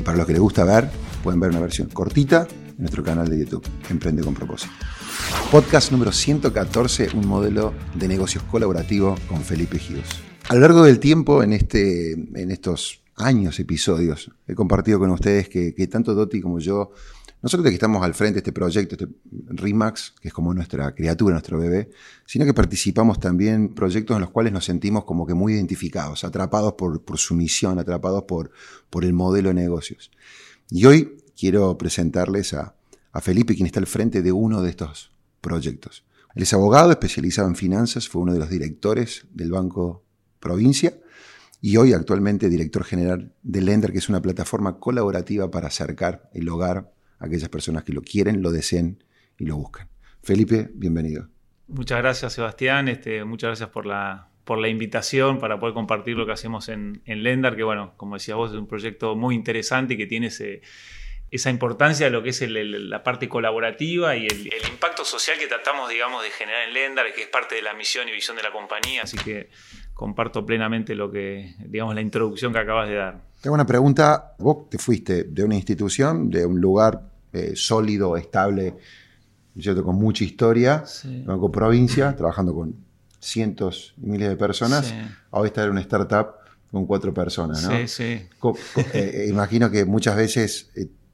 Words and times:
Y 0.00 0.02
para 0.02 0.16
los 0.16 0.26
que 0.26 0.32
les 0.32 0.40
gusta 0.40 0.64
ver, 0.64 0.88
pueden 1.22 1.40
ver 1.40 1.50
una 1.50 1.60
versión 1.60 1.88
cortita 1.88 2.48
en 2.70 2.78
nuestro 2.78 3.04
canal 3.04 3.28
de 3.28 3.38
YouTube, 3.38 3.62
Emprende 3.90 4.22
con 4.22 4.32
propósito. 4.32 4.72
Podcast 5.50 5.92
número 5.92 6.10
114, 6.10 7.10
un 7.12 7.26
modelo 7.26 7.74
de 7.94 8.08
negocios 8.08 8.42
colaborativo 8.44 9.14
con 9.28 9.42
Felipe 9.42 9.78
Gios. 9.78 10.06
A 10.48 10.54
lo 10.54 10.60
largo 10.60 10.84
del 10.84 11.00
tiempo, 11.00 11.42
en, 11.42 11.52
este, 11.52 12.12
en 12.12 12.50
estos 12.50 13.02
años, 13.14 13.60
episodios, 13.60 14.30
he 14.48 14.54
compartido 14.54 14.98
con 14.98 15.10
ustedes 15.10 15.50
que, 15.50 15.86
tanto 15.86 16.14
Doti 16.14 16.40
como 16.40 16.60
yo, 16.60 16.92
no 17.42 17.48
solo 17.48 17.62
de 17.62 17.70
que 17.70 17.74
estamos 17.74 18.02
al 18.02 18.14
frente 18.14 18.34
de 18.34 18.38
este 18.40 18.52
proyecto, 18.52 18.94
este 18.94 19.08
RIMAX, 19.48 20.14
que 20.20 20.28
es 20.28 20.34
como 20.34 20.52
nuestra 20.52 20.94
criatura, 20.94 21.32
nuestro 21.32 21.58
bebé, 21.58 21.90
sino 22.26 22.44
que 22.44 22.52
participamos 22.52 23.18
también 23.18 23.54
en 23.54 23.74
proyectos 23.74 24.14
en 24.14 24.20
los 24.20 24.30
cuales 24.30 24.52
nos 24.52 24.64
sentimos 24.64 25.04
como 25.04 25.26
que 25.26 25.34
muy 25.34 25.54
identificados, 25.54 26.24
atrapados 26.24 26.74
por, 26.74 27.18
su 27.18 27.34
misión, 27.34 27.78
atrapados 27.78 28.24
por, 28.24 28.50
el 29.02 29.12
modelo 29.12 29.48
de 29.48 29.54
negocios. 29.54 30.10
Y 30.68 30.84
hoy 30.84 31.16
quiero 31.38 31.78
presentarles 31.78 32.52
a, 32.52 32.74
a 33.12 33.20
Felipe, 33.20 33.54
quien 33.54 33.66
está 33.66 33.80
al 33.80 33.86
frente 33.86 34.20
de 34.22 34.32
uno 34.32 34.62
de 34.62 34.70
estos 34.70 35.12
proyectos. 35.40 36.04
Él 36.34 36.42
es 36.42 36.52
abogado 36.52 36.90
especializado 36.90 37.48
en 37.48 37.56
finanzas, 37.56 38.08
fue 38.08 38.22
uno 38.22 38.34
de 38.34 38.38
los 38.38 38.50
directores 38.50 39.26
del 39.32 39.50
Banco 39.50 40.04
Provincia 40.38 40.94
y 41.60 41.76
hoy 41.76 41.92
actualmente 41.92 42.48
director 42.48 42.84
general 42.84 43.32
de 43.42 43.60
Lender, 43.60 43.92
que 43.92 43.98
es 43.98 44.08
una 44.08 44.22
plataforma 44.22 44.78
colaborativa 44.78 45.50
para 45.50 45.68
acercar 45.68 46.30
el 46.32 46.48
hogar 46.48 46.92
aquellas 47.20 47.48
personas 47.48 47.84
que 47.84 47.92
lo 47.92 48.02
quieren, 48.02 48.42
lo 48.42 48.50
deseen 48.50 49.04
y 49.38 49.44
lo 49.44 49.56
buscan. 49.56 49.88
Felipe, 50.22 50.70
bienvenido. 50.74 51.28
Muchas 51.68 51.98
gracias, 51.98 52.32
Sebastián. 52.32 52.88
Este, 52.88 53.24
muchas 53.24 53.48
gracias 53.48 53.68
por 53.68 53.86
la, 53.86 54.30
por 54.44 54.58
la 54.58 54.68
invitación 54.68 55.38
para 55.38 55.60
poder 55.60 55.74
compartir 55.74 56.16
lo 56.16 56.26
que 56.26 56.32
hacemos 56.32 56.68
en, 56.68 57.02
en 57.04 57.22
Lender, 57.22 57.54
que 57.54 57.62
bueno, 57.62 57.94
como 57.96 58.16
decías 58.16 58.36
vos, 58.36 58.50
es 58.50 58.56
un 58.56 58.66
proyecto 58.66 59.14
muy 59.14 59.36
interesante 59.36 59.94
y 59.94 59.96
que 59.96 60.06
tiene 60.06 60.26
ese 60.26 60.62
esa 61.30 61.50
importancia 61.50 62.06
de 62.06 62.10
lo 62.10 62.22
que 62.22 62.30
es 62.30 62.42
la 62.48 63.02
parte 63.04 63.28
colaborativa 63.28 64.16
y 64.16 64.26
el, 64.26 64.48
impacto 64.68 65.04
social 65.04 65.38
que 65.38 65.46
tratamos, 65.46 65.88
digamos, 65.88 66.22
de 66.22 66.30
generar 66.30 66.66
en 66.66 66.74
Lendar, 66.74 67.06
que 67.14 67.22
es 67.22 67.28
parte 67.28 67.54
de 67.54 67.62
la 67.62 67.72
misión 67.72 68.08
y 68.08 68.12
visión 68.12 68.36
de 68.36 68.42
la 68.42 68.52
compañía. 68.52 69.02
Así 69.04 69.16
que 69.16 69.48
comparto 69.94 70.44
plenamente 70.44 70.94
lo 70.96 71.10
que, 71.10 71.54
digamos, 71.58 71.94
la 71.94 72.00
introducción 72.00 72.52
que 72.52 72.58
acabas 72.58 72.88
de 72.88 72.96
dar. 72.96 73.20
Tengo 73.40 73.54
una 73.54 73.66
pregunta. 73.66 74.34
Vos 74.38 74.68
te 74.68 74.78
fuiste 74.78 75.24
de 75.24 75.44
una 75.44 75.54
institución, 75.54 76.30
de 76.30 76.44
un 76.44 76.60
lugar 76.60 77.09
eh, 77.32 77.52
sólido, 77.54 78.16
estable, 78.16 78.76
¿cierto? 79.58 79.84
con 79.84 79.96
mucha 79.96 80.24
historia, 80.24 80.84
sí. 80.86 81.22
Banco 81.26 81.50
Provincia, 81.50 82.14
trabajando 82.16 82.54
con 82.54 82.74
cientos 83.18 83.94
y 84.02 84.06
miles 84.06 84.28
de 84.28 84.36
personas. 84.36 84.86
Sí. 84.86 84.94
Ahora 85.30 85.48
estar 85.48 85.64
en 85.66 85.72
una 85.72 85.80
startup 85.80 86.40
con 86.70 86.86
cuatro 86.86 87.12
personas, 87.12 87.64
¿no? 87.64 87.70
Sí, 87.70 87.88
sí. 87.88 88.02
Eh, 88.04 88.26
eh, 88.94 89.26
imagino 89.28 89.70
que 89.70 89.84
muchas 89.84 90.16
veces 90.16 90.70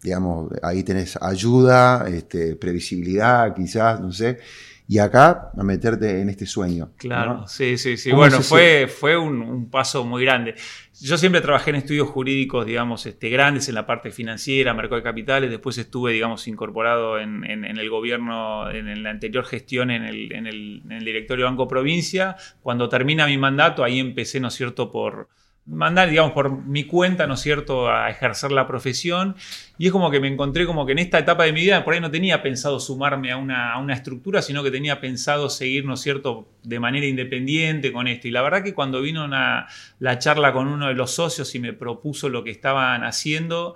digamos, 0.07 0.53
ahí 0.63 0.85
tenés 0.85 1.19
ayuda, 1.21 2.07
este, 2.09 2.55
previsibilidad, 2.55 3.53
quizás, 3.53 4.01
no 4.01 4.13
sé. 4.13 4.39
Y 4.87 4.99
acá 4.99 5.51
a 5.59 5.65
meterte 5.65 6.21
en 6.21 6.29
este 6.29 6.47
sueño. 6.47 6.93
Claro, 6.97 7.45
sí, 7.49 7.77
sí, 7.77 7.97
sí. 7.97 8.13
Bueno, 8.13 8.41
fue, 8.41 8.87
fue 8.87 9.17
un, 9.17 9.69
paso 9.69 10.05
muy 10.05 10.25
grande. 10.25 10.55
Yo 11.01 11.19
siempre 11.19 11.41
trabajé 11.41 11.71
en 11.71 11.77
estudios 11.77 12.09
jurídicos, 12.09 12.65
digamos, 12.65 13.05
este, 13.05 13.29
grandes 13.29 13.69
en 13.69 13.75
la 13.75 13.85
parte 13.85 14.13
financiera, 14.13 14.73
mercado 14.75 14.95
de 14.95 15.03
capitales. 15.03 15.51
Después 15.51 15.77
estuve, 15.77 16.13
digamos, 16.13 16.47
incorporado 16.47 17.19
en, 17.19 17.43
el 17.45 17.91
gobierno, 17.91 18.71
en, 18.71 19.03
la 19.03 19.11
anterior 19.11 19.45
gestión, 19.45 19.91
en 19.91 20.05
el, 20.05 20.33
en 20.33 20.47
el, 20.47 20.83
en 20.85 20.93
el 20.93 21.05
directorio 21.05 21.47
Banco 21.47 21.67
Provincia. 21.67 22.37
Cuando 22.63 22.89
termina 22.89 23.27
mi 23.27 23.39
mandato, 23.39 23.83
ahí 23.83 23.99
empecé, 23.99 24.39
¿no 24.39 24.49
es 24.49 24.55
cierto?, 24.55 24.93
por 24.93 25.29
mandar, 25.67 26.09
digamos, 26.09 26.33
por 26.33 26.65
mi 26.65 26.85
cuenta, 26.85 27.27
¿no 27.27 27.35
es 27.35 27.41
cierto?, 27.41 27.91
a 27.91 28.09
ejercer 28.09 28.53
la 28.53 28.67
profesión. 28.67 29.37
Y 29.79 29.87
es 29.87 29.93
como 29.93 30.11
que 30.11 30.21
me 30.21 30.29
encontré 30.29 30.65
como 30.65 30.87
que 30.87 30.93
en 30.93 30.99
esta 30.99 31.19
etapa 31.19 31.45
de 31.45 31.53
mi 31.53 31.63
vida, 31.63 31.85
por 31.85 31.95
ahí 31.95 32.01
no 32.01 32.11
tenía 32.11 32.43
pensado 32.43 32.79
sumarme 32.81 33.33
a 33.33 33.37
una, 33.37 33.93
estructura, 33.93 34.43
sino 34.43 34.63
que 34.63 34.71
tenía 34.71 35.01
pensado 35.01 35.51
seguir, 35.51 35.85
¿no 35.85 35.95
es 35.95 36.01
cierto?, 36.01 36.49
de 36.63 36.81
manera 36.81 37.07
independiente 37.07 37.93
con 37.93 38.07
esto. 38.09 38.29
Y 38.29 38.31
la 38.31 38.43
verdad 38.43 38.63
que 38.63 38.75
cuando 38.75 39.01
vino 39.01 39.27
la 39.27 40.19
charla 40.19 40.53
con 40.53 40.69
uno 40.69 40.89
de 40.89 40.95
los 40.95 41.13
socios 41.13 41.55
y 41.55 41.59
me 41.59 41.73
propuso 41.73 42.29
lo 42.29 42.45
que 42.45 42.51
estaban 42.51 43.05
haciendo, 43.05 43.75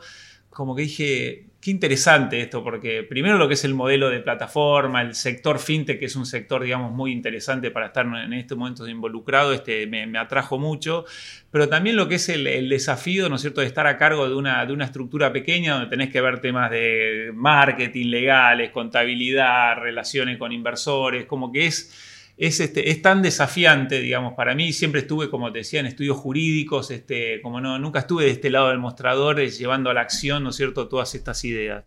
como 0.60 0.76
que 0.76 0.82
dije, 0.82 1.46
qué 1.58 1.70
interesante 1.70 2.38
esto, 2.38 2.62
porque 2.62 3.02
primero 3.02 3.38
lo 3.38 3.48
que 3.48 3.54
es 3.54 3.64
el 3.64 3.72
modelo 3.72 4.10
de 4.10 4.20
plataforma, 4.20 5.00
el 5.00 5.14
sector 5.14 5.58
fintech, 5.58 5.98
que 5.98 6.04
es 6.04 6.14
un 6.16 6.26
sector, 6.26 6.62
digamos, 6.62 6.92
muy 6.92 7.12
interesante 7.12 7.70
para 7.70 7.86
estar 7.86 8.04
en 8.04 8.34
este 8.34 8.54
momento 8.56 8.86
involucrado, 8.86 9.54
este, 9.54 9.86
me, 9.86 10.18
atrajo 10.18 10.58
mucho, 10.58 11.06
pero 11.50 11.70
también 11.70 11.96
lo 11.96 12.08
que 12.08 12.16
es 12.16 12.28
el, 12.28 12.68
desafío, 12.68 13.30
¿no 13.30 13.36
es 13.36 13.40
cierto?, 13.40 13.62
de 13.62 13.68
estar 13.68 13.86
a 13.86 13.96
cargo 13.96 14.28
de 14.28 14.34
una, 14.34 14.66
de 14.66 14.74
una 14.74 14.84
estructura 14.84 15.32
pequeña 15.32 15.76
donde 15.76 15.88
tenés 15.88 16.10
que 16.10 16.20
ver 16.20 16.42
temas 16.42 16.70
de 16.70 17.30
marketing, 17.34 18.08
legales, 18.08 18.70
contabilidad, 18.72 19.78
relaciones 19.78 20.36
con 20.36 20.52
inversores, 20.52 21.24
como 21.24 21.50
que 21.50 21.68
es 21.68 22.09
es, 22.40 22.58
este, 22.58 22.88
es 22.90 23.02
tan 23.02 23.20
desafiante, 23.20 24.00
digamos, 24.00 24.32
para 24.32 24.54
mí. 24.54 24.72
Siempre 24.72 25.02
estuve, 25.02 25.28
como 25.28 25.52
te 25.52 25.58
decía, 25.58 25.80
en 25.80 25.84
estudios 25.84 26.16
jurídicos, 26.16 26.90
este, 26.90 27.42
como 27.42 27.60
no, 27.60 27.78
nunca 27.78 27.98
estuve 27.98 28.24
de 28.24 28.30
este 28.30 28.48
lado 28.48 28.70
del 28.70 28.78
mostrador 28.78 29.38
llevando 29.38 29.90
a 29.90 29.94
la 29.94 30.00
acción, 30.00 30.42
¿no 30.42 30.48
es 30.48 30.56
cierto?, 30.56 30.88
todas 30.88 31.14
estas 31.14 31.44
ideas. 31.44 31.84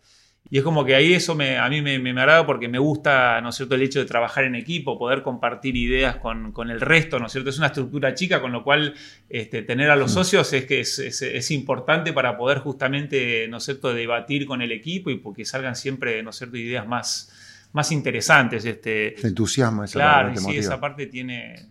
Y 0.48 0.58
es 0.58 0.62
como 0.62 0.84
que 0.84 0.94
ahí 0.94 1.12
eso 1.12 1.34
me, 1.34 1.58
a 1.58 1.68
mí 1.68 1.82
me, 1.82 1.98
me, 1.98 2.10
agrada 2.10 2.46
porque 2.46 2.68
me 2.68 2.78
gusta, 2.78 3.40
¿no 3.40 3.48
es 3.48 3.56
cierto?, 3.56 3.74
el 3.74 3.82
hecho 3.82 3.98
de 3.98 4.04
trabajar 4.04 4.44
en 4.44 4.54
equipo, 4.54 4.96
poder 4.96 5.24
compartir 5.24 5.74
ideas 5.74 6.18
con, 6.18 6.52
con 6.52 6.70
el 6.70 6.80
resto, 6.80 7.18
¿no 7.18 7.26
es 7.26 7.32
cierto? 7.32 7.50
Es 7.50 7.58
una 7.58 7.66
estructura 7.66 8.14
chica, 8.14 8.40
con 8.40 8.52
lo 8.52 8.62
cual 8.62 8.94
este, 9.28 9.62
tener 9.62 9.90
a 9.90 9.96
los 9.96 10.12
mm. 10.12 10.14
socios 10.14 10.52
es 10.52 10.66
que 10.66 10.78
es, 10.80 11.00
es, 11.00 11.50
importante 11.50 12.12
para 12.12 12.36
poder 12.36 12.58
justamente, 12.58 13.48
¿no 13.48 13.56
es 13.56 13.64
cierto?, 13.64 13.92
debatir 13.92 14.46
con 14.46 14.62
el 14.62 14.70
equipo 14.70 15.10
y 15.10 15.16
porque 15.16 15.44
salgan 15.44 15.74
siempre, 15.74 16.22
¿no 16.22 16.30
es 16.30 16.36
cierto?, 16.36 16.56
ideas 16.58 16.86
más, 16.86 17.32
más 17.74 17.90
interesantes. 17.92 18.64
Este, 18.64 19.16
Te 19.20 19.26
entusiasma 19.26 19.84
esa 19.84 19.94
claro, 19.94 20.28
parte. 20.28 20.40
Claro, 20.40 20.52
sí, 20.52 20.58
esa 20.58 20.80
parte 20.80 21.06
tiene... 21.06 21.70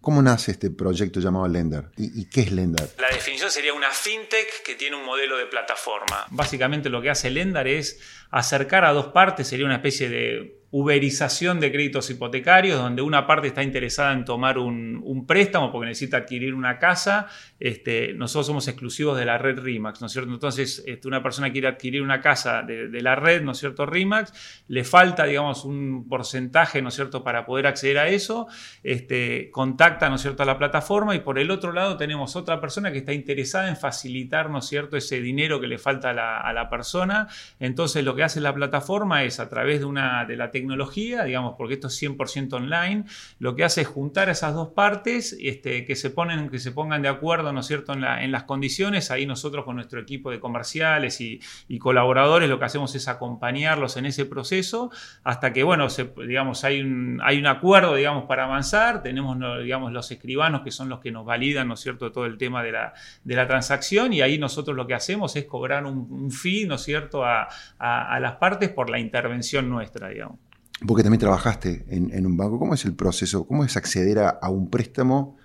¿Cómo 0.00 0.20
nace 0.20 0.50
este 0.52 0.70
proyecto 0.70 1.20
llamado 1.20 1.46
Lender? 1.48 1.90
¿Y, 1.96 2.26
qué 2.26 2.42
es 2.42 2.52
Lender? 2.52 2.90
La 2.98 3.08
definición 3.08 3.50
sería 3.50 3.72
una 3.72 3.90
fintech 3.90 4.62
que 4.64 4.74
tiene 4.74 4.96
un 4.96 5.04
modelo 5.04 5.38
de 5.38 5.46
plataforma. 5.46 6.26
Básicamente 6.30 6.90
lo 6.90 7.00
que 7.00 7.08
hace 7.08 7.30
Lender 7.30 7.66
es 7.68 8.00
acercar 8.30 8.84
a 8.84 8.92
dos 8.92 9.06
partes, 9.06 9.46
sería 9.46 9.64
una 9.64 9.76
especie 9.76 10.08
de 10.08 10.61
uberización 10.72 11.60
de 11.60 11.70
créditos 11.70 12.08
hipotecarios, 12.08 12.80
donde 12.80 13.02
una 13.02 13.26
parte 13.26 13.48
está 13.48 13.62
interesada 13.62 14.14
en 14.14 14.24
tomar 14.24 14.56
un, 14.56 15.24
préstamo 15.28 15.70
porque 15.70 15.88
necesita 15.88 16.16
adquirir 16.16 16.54
una 16.54 16.78
casa. 16.78 17.28
Este, 17.60 18.14
nosotros 18.14 18.46
somos 18.46 18.66
exclusivos 18.66 19.18
de 19.18 19.26
la 19.26 19.36
red 19.36 19.58
RIMAX, 19.58 20.00
¿no 20.00 20.06
es 20.06 20.12
cierto? 20.12 20.32
Entonces, 20.32 20.82
este, 20.86 21.06
una 21.06 21.22
persona 21.22 21.52
quiere 21.52 21.68
adquirir 21.68 22.02
una 22.02 22.20
casa 22.22 22.62
de, 22.62 23.02
la 23.02 23.14
red, 23.14 23.42
¿no 23.42 23.52
es 23.52 23.58
cierto? 23.58 23.84
RIMAX, 23.84 24.64
le 24.68 24.82
falta, 24.82 25.24
digamos, 25.26 25.66
un 25.66 26.08
porcentaje, 26.08 26.80
¿no 26.80 26.88
es 26.88 26.94
cierto?, 26.94 27.22
para 27.22 27.44
poder 27.44 27.66
acceder 27.66 27.98
a 27.98 28.08
eso, 28.08 28.48
este, 28.82 29.50
contacta, 29.50 30.08
¿no 30.08 30.16
es 30.16 30.22
cierto?, 30.22 30.42
a 30.42 30.46
la 30.46 30.56
plataforma 30.56 31.14
y 31.14 31.20
por 31.20 31.38
el 31.38 31.50
otro 31.50 31.72
lado 31.72 31.98
tenemos 31.98 32.34
otra 32.34 32.60
persona 32.62 32.90
que 32.90 32.98
está 32.98 33.12
interesada 33.12 33.68
en 33.68 33.76
facilitar, 33.76 34.48
¿no 34.48 34.60
es 34.60 34.64
cierto?, 34.64 34.96
ese 34.96 35.20
dinero 35.20 35.60
que 35.60 35.66
le 35.66 35.76
falta 35.76 36.10
a 36.10 36.52
la, 36.52 36.68
persona. 36.70 37.28
Entonces, 37.58 38.04
lo 38.04 38.14
que 38.14 38.22
hace 38.22 38.40
la 38.40 38.54
plataforma 38.54 39.24
es, 39.24 39.38
a 39.38 39.50
través 39.50 39.80
de, 39.80 39.84
una, 39.84 40.24
de 40.24 40.36
la 40.36 40.50
tecnología, 40.50 40.61
digamos, 40.68 41.54
porque 41.56 41.74
esto 41.74 41.88
es 41.88 42.02
100% 42.02 42.52
online, 42.54 43.04
lo 43.38 43.54
que 43.54 43.64
hace 43.64 43.82
es 43.82 43.86
juntar 43.86 44.28
esas 44.28 44.54
dos 44.54 44.68
partes, 44.68 45.36
este, 45.40 45.84
que, 45.84 45.96
se 45.96 46.10
ponen, 46.10 46.48
que 46.48 46.58
se 46.58 46.72
pongan 46.72 47.02
de 47.02 47.08
acuerdo, 47.08 47.52
¿no 47.52 47.60
es 47.60 47.66
cierto?, 47.66 47.92
en, 47.92 48.32
las 48.32 48.44
condiciones. 48.44 49.10
Ahí 49.10 49.26
nosotros 49.26 49.64
con 49.64 49.76
nuestro 49.76 50.00
equipo 50.00 50.30
de 50.30 50.40
comerciales 50.40 51.20
y, 51.20 51.40
colaboradores 51.78 52.48
lo 52.48 52.58
que 52.60 52.64
hacemos 52.66 52.94
es 52.94 53.08
acompañarlos 53.08 53.96
en 53.96 54.06
ese 54.06 54.24
proceso 54.24 54.90
hasta 55.24 55.52
que, 55.52 55.64
bueno, 55.64 55.88
digamos, 56.26 56.62
hay 56.62 56.80
un, 56.80 57.20
hay 57.24 57.38
un 57.38 57.46
acuerdo, 57.46 57.96
digamos, 57.96 58.24
para 58.24 58.44
avanzar. 58.44 59.02
Tenemos, 59.02 59.36
digamos, 59.62 59.92
los 59.92 60.10
escribanos 60.10 60.62
que 60.62 60.70
son 60.70 60.88
los 60.88 61.00
que 61.00 61.10
nos 61.10 61.24
validan, 61.24 61.68
¿no 61.68 61.74
es 61.74 61.80
cierto?, 61.80 62.12
todo 62.12 62.26
el 62.26 62.38
tema 62.38 62.62
de 62.62 62.72
la, 62.72 62.92
de 63.24 63.34
la 63.34 63.46
transacción 63.48 64.12
y 64.12 64.20
ahí 64.20 64.38
nosotros 64.38 64.76
lo 64.76 64.86
que 64.86 64.94
hacemos 64.94 65.36
es 65.36 65.44
cobrar 65.44 65.84
un, 65.86 66.30
fee, 66.30 66.66
¿no 66.66 66.76
es 66.76 66.82
cierto?, 66.82 67.24
a, 67.24 67.48
las 67.78 68.36
partes 68.36 68.70
por 68.70 68.90
la 68.90 68.98
intervención 68.98 69.68
nuestra, 69.68 70.08
digamos. 70.08 70.38
Porque 70.86 71.02
también 71.02 71.20
trabajaste 71.20 71.84
en, 71.88 72.26
un 72.26 72.36
banco. 72.36 72.58
¿Cómo 72.58 72.74
es 72.74 72.84
el 72.84 72.94
proceso? 72.94 73.46
¿Cómo 73.46 73.64
es 73.64 73.76
acceder 73.76 74.18
a, 74.18 74.48
un 74.48 74.70
préstamo 74.70 75.36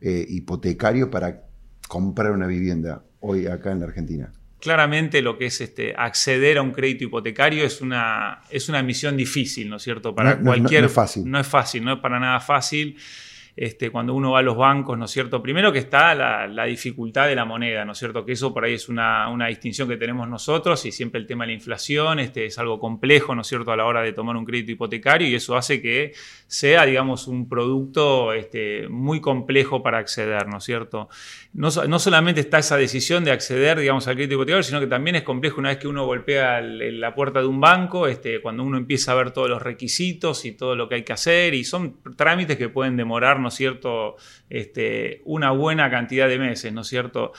eh, 0.00 0.24
hipotecario 0.28 1.10
para 1.10 1.44
comprar 1.88 2.32
una 2.32 2.46
vivienda 2.46 3.04
hoy 3.20 3.46
acá 3.46 3.72
en 3.72 3.80
la 3.80 3.86
Argentina? 3.86 4.32
Claramente 4.60 5.22
lo 5.22 5.38
que 5.38 5.46
es 5.46 5.60
este, 5.60 5.94
acceder 5.96 6.58
a 6.58 6.62
un 6.62 6.72
crédito 6.72 7.04
hipotecario 7.04 7.64
es 7.64 7.80
una, 7.80 8.42
es 8.50 8.68
una 8.68 8.82
misión 8.82 9.16
difícil, 9.16 9.70
¿no 9.70 9.76
es 9.76 9.82
cierto? 9.82 10.14
Para 10.14 10.38
cualquier. 10.38 10.82
no 10.82 10.86
es 10.86 10.92
fácil. 10.92 11.30
No 11.30 11.40
es 11.40 11.46
fácil, 11.46 11.84
no 11.84 11.94
es 11.94 12.00
para 12.00 12.20
nada 12.20 12.40
fácil. 12.40 12.96
Este, 13.56 13.90
cuando 13.90 14.14
uno 14.14 14.32
va 14.32 14.40
a 14.40 14.42
los 14.42 14.56
bancos, 14.56 14.96
¿no 14.96 15.04
es 15.04 15.10
cierto? 15.10 15.42
Primero 15.42 15.72
que 15.72 15.80
está 15.80 16.14
la, 16.14 16.64
dificultad 16.64 17.26
de 17.26 17.34
la 17.34 17.44
moneda, 17.44 17.84
¿no 17.84 17.92
es 17.92 17.98
cierto? 17.98 18.24
Que 18.24 18.32
eso 18.32 18.54
por 18.54 18.64
ahí 18.64 18.74
es 18.74 18.88
una, 18.88 19.28
distinción 19.48 19.88
que 19.88 19.96
tenemos 19.96 20.28
nosotros 20.28 20.84
y 20.86 20.92
siempre 20.92 21.20
el 21.20 21.26
tema 21.26 21.44
de 21.44 21.48
la 21.48 21.54
inflación 21.54 22.20
este, 22.20 22.46
es 22.46 22.58
algo 22.58 22.78
complejo, 22.78 23.34
¿no 23.34 23.42
es 23.42 23.48
cierto?, 23.48 23.72
a 23.72 23.76
la 23.76 23.86
hora 23.86 24.02
de 24.02 24.12
tomar 24.12 24.36
un 24.36 24.44
crédito 24.44 24.72
hipotecario 24.72 25.28
y 25.28 25.34
eso 25.34 25.56
hace 25.56 25.82
que 25.82 26.12
sea, 26.46 26.84
digamos, 26.86 27.26
un 27.26 27.48
producto 27.48 28.32
este, 28.32 28.88
muy 28.88 29.20
complejo 29.20 29.82
para 29.82 29.98
acceder, 29.98 30.46
¿no 30.46 30.58
es 30.58 30.64
cierto? 30.64 31.08
No, 31.52 31.70
solamente 31.70 32.40
está 32.40 32.58
esa 32.58 32.76
decisión 32.76 33.24
de 33.24 33.32
acceder, 33.32 33.78
digamos, 33.80 34.06
al 34.06 34.14
crédito 34.14 34.34
hipotecario, 34.34 34.62
sino 34.62 34.78
que 34.78 34.86
también 34.86 35.16
es 35.16 35.22
complejo 35.22 35.58
una 35.58 35.70
vez 35.70 35.78
que 35.78 35.88
uno 35.88 36.06
golpea 36.06 36.60
la 36.60 37.14
puerta 37.14 37.40
de 37.40 37.46
un 37.46 37.60
banco, 37.60 38.06
cuando 38.42 38.62
uno 38.62 38.78
empieza 38.78 39.12
a 39.12 39.16
ver 39.16 39.32
todos 39.32 39.48
los 39.48 39.60
requisitos 39.60 40.44
y 40.44 40.52
todo 40.52 40.76
lo 40.76 40.88
que 40.88 40.96
hay 40.96 41.02
que 41.02 41.12
hacer 41.12 41.54
y 41.54 41.64
son 41.64 41.96
trámites 42.16 42.56
que 42.56 42.68
pueden 42.68 42.96
demorar, 42.96 43.39
¿no 43.40 43.50
cierto?, 43.50 44.16
este, 44.48 45.22
una 45.24 45.50
buena 45.50 45.90
cantidad 45.90 46.28
de 46.28 46.38
meses, 46.38 46.72
¿no 46.72 46.82
es 46.82 46.88
cierto? 46.88 47.32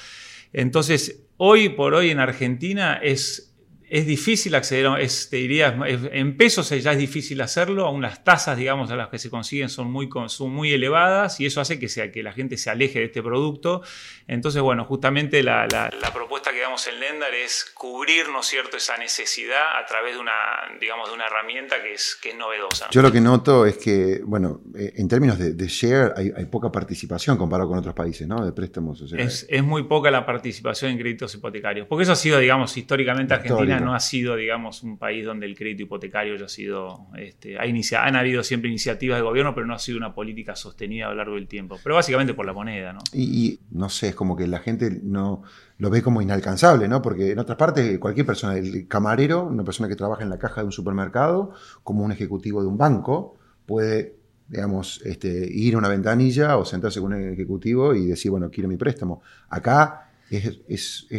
Entonces, 0.54 1.24
hoy 1.38 1.70
por 1.70 1.94
hoy 1.94 2.10
en 2.10 2.20
Argentina 2.20 3.00
es 3.02 3.52
es 3.92 4.08
difícil 4.08 4.56
acceder, 4.56 4.88
es, 5.02 5.30
te 5.30 5.36
diría, 5.36 5.78
en 5.86 6.38
pesos 6.38 6.70
ya 6.70 6.94
es 6.94 6.98
difícil 6.98 7.42
hacerlo, 7.42 7.86
aún 7.86 8.02
las 8.02 8.24
tasas, 8.24 8.58
digamos, 8.58 8.90
a 8.90 8.96
las 8.96 9.10
que 9.10 9.20
se 9.20 9.30
consiguen 9.30 9.68
son 9.68 9.92
muy, 9.92 10.08
son 10.28 10.50
muy 10.52 10.72
elevadas 10.72 11.42
y 11.42 11.46
eso 11.46 11.60
hace 11.60 11.78
que, 11.78 11.90
sea, 11.90 12.10
que 12.10 12.24
la 12.24 12.32
gente 12.32 12.56
se 12.56 12.70
aleje 12.70 13.00
de 13.00 13.06
este 13.06 13.22
producto. 13.22 13.82
Entonces, 14.30 14.62
bueno, 14.62 14.86
justamente 14.86 15.44
la, 15.44 15.68
propuesta 16.14 16.51
que 16.62 16.66
damos 16.66 16.88
en 16.88 17.00
Lendar 17.00 17.34
es 17.34 17.66
cubrir, 17.74 18.30
¿no 18.30 18.42
es 18.42 18.46
cierto?, 18.46 18.78
esa 18.78 18.96
necesidad 18.98 19.80
a 19.82 19.86
través 19.88 20.14
de 20.14 20.20
una, 20.20 20.32
digamos, 20.80 21.10
de 21.10 21.16
una 21.16 21.26
herramienta 21.26 21.82
que 21.82 21.94
es, 21.94 22.16
que 22.22 22.30
es 22.30 22.36
novedosa. 22.36 22.88
Yo 22.92 23.02
lo 23.02 23.12
que 23.12 23.20
noto 23.20 23.66
es 23.66 23.78
que, 23.78 24.22
bueno, 24.24 24.62
eh, 24.76 24.94
en 24.98 25.08
términos 25.08 25.40
de, 25.40 25.68
share 25.68 26.14
hay, 26.16 26.46
poca 26.46 26.72
participación 26.72 27.38
comparado 27.38 27.70
con 27.70 27.80
otros 27.80 27.96
países, 27.96 28.28
¿no?, 28.28 28.46
de 28.46 28.52
préstamos. 28.52 29.02
es, 29.02 29.48
es, 29.50 29.64
muy 29.64 29.84
poca 29.84 30.12
la 30.12 30.24
participación 30.24 30.92
en 30.92 31.00
créditos 31.00 31.34
hipotecarios, 31.34 31.88
porque 31.88 32.04
eso 32.04 32.12
ha 32.12 32.16
sido, 32.16 32.38
digamos, 32.38 32.78
históricamente 32.78 33.34
Argentina 33.34 33.80
no 33.80 33.96
ha 33.96 34.00
sido, 34.00 34.36
digamos, 34.36 34.84
un 34.84 35.00
país 35.00 35.26
donde 35.26 35.48
el 35.48 35.58
crédito 35.58 35.84
hipotecario 35.84 36.36
haya 36.36 36.48
sido. 36.48 37.08
Este, 37.18 37.58
han 37.58 38.16
habido 38.16 38.44
siempre 38.44 38.70
iniciativas 38.70 39.18
de 39.18 39.24
gobierno, 39.24 39.56
pero 39.56 39.66
no 39.66 39.74
ha 39.74 39.80
sido 39.80 39.98
una 39.98 40.14
política 40.14 40.56
sostenida 40.56 41.08
a 41.08 41.10
lo 41.10 41.16
largo 41.16 41.36
del 41.36 41.48
tiempo. 41.48 41.80
Pero 41.82 41.96
básicamente 41.96 42.36
por 42.36 42.46
la 42.46 42.54
moneda, 42.54 42.94
¿no? 42.94 43.00
Y, 43.14 43.60
no 43.72 43.90
sé, 43.90 44.10
es 44.10 44.16
como 44.16 44.38
que 44.38 44.46
la 44.48 44.60
gente 44.60 45.00
no 45.02 45.44
lo 45.82 45.90
ve 45.90 46.04
como 46.04 46.22
inalcanzable, 46.22 46.88
¿no? 46.88 47.02
Porque 47.02 47.32
en 47.32 47.40
otras 47.40 47.58
partes, 47.58 47.98
cualquier 47.98 48.24
persona, 48.24 48.56
el 48.56 48.88
camarero, 48.88 49.46
una 49.46 49.64
persona 49.64 49.90
que 49.90 49.96
trabaja 49.96 50.22
en 50.22 50.30
la 50.30 50.38
caja 50.38 50.62
de 50.62 50.68
un 50.68 50.72
supermercado, 50.72 51.54
como 51.82 52.04
un 52.04 52.12
ejecutivo 52.12 52.62
de 52.62 52.68
un 52.68 52.78
banco, 52.78 53.40
puede 53.66 54.16
digamos, 54.48 55.02
este, 55.06 55.48
ir 55.52 55.74
a 55.74 55.80
una 55.80 55.90
ventanilla 55.90 56.58
o 56.58 56.66
sentarse 56.66 57.02
con 57.02 57.14
un 57.14 57.34
ejecutivo 57.34 57.96
y 57.96 58.06
decir, 58.06 58.30
bueno, 58.30 58.52
quiero 58.52 58.70
mi 58.70 58.78
préstamo. 58.78 59.24
Acá 59.50 60.12
es, 60.30 60.68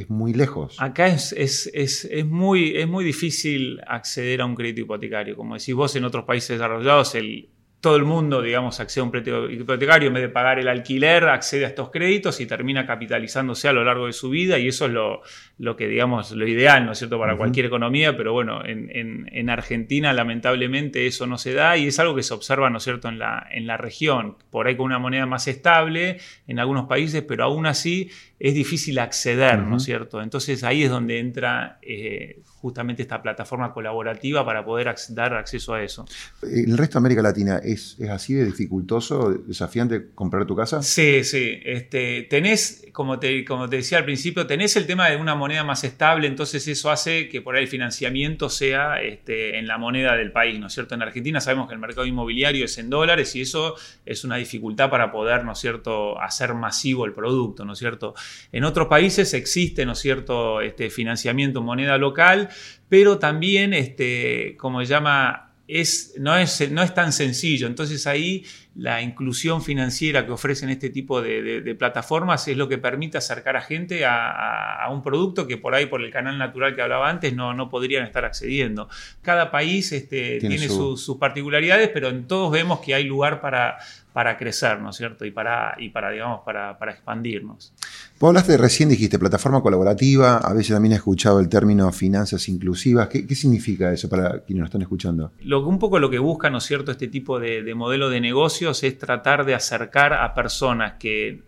muy 0.08 0.32
lejos. 0.32 0.76
Acá 0.78 1.08
es, 1.08 1.32
es, 1.32 2.26
muy, 2.26 2.76
es 2.76 2.86
muy 2.86 3.04
difícil 3.04 3.80
acceder 3.88 4.42
a 4.42 4.46
un 4.46 4.54
crédito 4.54 4.82
hipotecario. 4.82 5.34
Como 5.34 5.54
decís 5.54 5.74
vos, 5.74 5.96
en 5.96 6.04
otros 6.04 6.24
países 6.24 6.50
desarrollados 6.50 7.16
el 7.16 7.48
todo 7.82 7.96
el 7.96 8.04
mundo, 8.04 8.40
digamos, 8.40 8.78
accede 8.78 9.00
a 9.00 9.04
un 9.04 9.10
crédito 9.10 9.50
hipotecario, 9.50 10.06
en 10.06 10.14
vez 10.14 10.22
de 10.22 10.28
pagar 10.28 10.60
el 10.60 10.68
alquiler, 10.68 11.24
accede 11.24 11.64
a 11.64 11.68
estos 11.68 11.90
créditos 11.90 12.40
y 12.40 12.46
termina 12.46 12.86
capitalizándose 12.86 13.66
a 13.66 13.72
lo 13.72 13.82
largo 13.82 14.06
de 14.06 14.12
su 14.12 14.30
vida 14.30 14.56
y 14.60 14.68
eso 14.68 14.86
es 14.86 14.92
lo, 14.92 15.22
lo 15.58 15.74
que, 15.74 15.88
digamos, 15.88 16.30
lo 16.30 16.46
ideal, 16.46 16.86
¿no 16.86 16.92
es 16.92 16.98
cierto?, 16.98 17.18
para 17.18 17.36
cualquier 17.36 17.66
economía, 17.66 18.16
pero 18.16 18.32
bueno, 18.32 18.62
en, 18.64 19.50
Argentina 19.50 20.12
lamentablemente 20.12 21.08
eso 21.08 21.26
no 21.26 21.38
se 21.38 21.54
da 21.54 21.76
y 21.76 21.88
es 21.88 21.98
algo 21.98 22.14
que 22.14 22.22
se 22.22 22.32
observa, 22.32 22.70
¿no 22.70 22.78
es 22.78 22.84
cierto?, 22.84 23.08
en 23.08 23.18
la, 23.18 23.48
en 23.50 23.66
la 23.66 23.76
región, 23.76 24.36
por 24.50 24.68
ahí 24.68 24.76
con 24.76 24.86
una 24.86 25.00
moneda 25.00 25.26
más 25.26 25.48
estable 25.48 26.20
en 26.46 26.60
algunos 26.60 26.86
países, 26.86 27.24
pero 27.26 27.42
aún 27.42 27.66
así 27.66 28.12
es 28.38 28.54
difícil 28.54 29.00
acceder, 29.00 29.58
¿no 29.58 29.78
es 29.78 29.82
cierto? 29.82 30.22
Entonces 30.22 30.62
ahí 30.62 30.84
es 30.84 30.90
donde 30.90 31.18
entra 31.18 31.80
eh, 31.82 32.42
justamente 32.62 33.02
esta 33.02 33.20
plataforma 33.20 33.72
colaborativa 33.72 34.44
para 34.46 34.64
poder 34.64 34.94
dar 35.10 35.34
acceso 35.34 35.74
a 35.74 35.82
eso. 35.82 36.06
¿El 36.42 36.78
resto 36.78 36.94
de 36.94 36.98
América 37.00 37.20
Latina 37.20 37.58
es, 37.58 37.98
así 38.08 38.34
de 38.34 38.44
dificultoso, 38.44 39.32
desafiante 39.32 40.10
comprar 40.14 40.46
tu 40.46 40.54
casa? 40.54 40.80
Sí, 40.80 41.24
sí. 41.24 41.60
Este, 41.64 42.22
tenés, 42.30 42.86
como 42.92 43.18
te, 43.18 43.44
como 43.44 43.68
te 43.68 43.76
decía 43.76 43.98
al 43.98 44.04
principio, 44.04 44.46
tenés 44.46 44.76
el 44.76 44.86
tema 44.86 45.08
de 45.08 45.16
una 45.16 45.34
moneda 45.34 45.64
más 45.64 45.82
estable, 45.82 46.26
entonces 46.26 46.68
eso 46.68 46.90
hace 46.90 47.28
que 47.28 47.40
por 47.40 47.56
ahí 47.56 47.62
el 47.62 47.68
financiamiento 47.68 48.50
sea 48.50 49.00
este, 49.00 49.58
en 49.58 49.66
la 49.66 49.78
moneda 49.78 50.14
del 50.14 50.30
país, 50.30 50.60
¿no 50.60 50.66
es 50.66 50.74
cierto? 50.74 50.94
En 50.94 51.02
Argentina 51.02 51.40
sabemos 51.40 51.68
que 51.68 51.74
el 51.74 51.80
mercado 51.80 52.06
inmobiliario 52.06 52.66
es 52.66 52.76
en 52.76 52.90
dólares 52.90 53.34
y 53.34 53.40
eso 53.40 53.76
es 54.04 54.24
una 54.24 54.36
dificultad 54.36 54.90
para 54.90 55.10
poder, 55.10 55.44
¿no 55.44 55.52
es 55.52 55.58
cierto?, 55.58 56.20
hacer 56.20 56.52
masivo 56.52 57.06
el 57.06 57.14
producto, 57.14 57.64
¿no 57.64 57.72
es 57.72 57.78
cierto? 57.78 58.14
En 58.52 58.64
otros 58.64 58.88
países 58.88 59.32
existe, 59.32 59.86
¿no 59.86 59.92
es 59.92 59.98
cierto?, 59.98 60.60
este, 60.60 60.90
financiamiento 60.90 61.60
en 61.60 61.64
moneda 61.64 61.96
local, 61.96 62.50
pero 62.90 63.18
también, 63.18 63.72
este, 63.72 64.54
como 64.58 64.80
se 64.80 64.86
llama, 64.86 65.51
es, 65.80 66.14
no, 66.18 66.36
es, 66.36 66.70
no 66.70 66.82
es 66.82 66.94
tan 66.94 67.12
sencillo. 67.12 67.66
Entonces 67.66 68.06
ahí 68.06 68.44
la 68.74 69.02
inclusión 69.02 69.62
financiera 69.62 70.24
que 70.24 70.32
ofrecen 70.32 70.70
este 70.70 70.88
tipo 70.88 71.20
de, 71.20 71.74
plataformas 71.78 72.48
es 72.48 72.56
lo 72.56 72.68
que 72.68 72.78
permite 72.78 73.18
acercar 73.18 73.56
a 73.56 73.60
gente 73.60 74.04
a, 74.06 74.88
un 74.90 75.02
producto 75.02 75.46
que 75.46 75.58
por 75.58 75.74
ahí, 75.74 75.86
por 75.86 76.02
el 76.02 76.10
canal 76.10 76.38
natural 76.38 76.74
que 76.74 76.82
hablaba 76.82 77.08
antes, 77.08 77.34
no, 77.34 77.54
no 77.54 77.68
podrían 77.68 78.04
estar 78.04 78.24
accediendo. 78.24 78.88
Cada 79.20 79.50
país 79.50 79.92
este, 79.92 80.38
tiene, 80.38 80.68
sus 80.68 81.16
particularidades, 81.18 81.90
pero 81.90 82.08
en 82.08 82.26
todos 82.26 82.50
vemos 82.50 82.80
que 82.80 82.94
hay 82.94 83.04
lugar 83.04 83.40
para, 83.40 83.78
para 84.12 84.36
crecer, 84.36 84.80
¿no 84.80 84.90
es 84.90 84.96
cierto? 84.96 85.24
Y 85.24 85.30
para, 85.30 85.74
y 85.78 85.88
para 85.88 86.10
digamos, 86.10 86.40
para, 86.44 86.78
para 86.78 86.92
expandirnos. 86.92 87.72
Vos 88.20 88.28
hablaste 88.28 88.56
recién, 88.56 88.88
dijiste 88.88 89.18
plataforma 89.18 89.62
colaborativa, 89.62 90.36
a 90.36 90.52
veces 90.52 90.74
también 90.74 90.92
he 90.92 90.96
escuchado 90.96 91.40
el 91.40 91.48
término 91.48 91.90
finanzas 91.92 92.48
inclusivas. 92.48 93.08
¿Qué, 93.08 93.34
significa 93.34 93.92
eso 93.92 94.08
para 94.08 94.40
quienes 94.40 94.60
nos 94.60 94.68
están 94.68 94.82
escuchando? 94.82 95.32
Lo, 95.42 95.66
un 95.66 95.78
poco 95.78 95.98
lo 95.98 96.10
que 96.10 96.18
busca, 96.18 96.50
¿no 96.50 96.58
es 96.58 96.64
cierto?, 96.64 96.92
este 96.92 97.08
tipo 97.08 97.40
de, 97.40 97.62
de 97.62 97.74
modelo 97.74 98.10
de 98.10 98.20
negocios 98.20 98.82
es 98.82 98.98
tratar 98.98 99.44
de 99.44 99.54
acercar 99.54 100.12
a 100.12 100.34
personas 100.34 100.94
que 100.98 101.42